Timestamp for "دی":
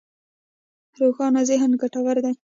2.25-2.33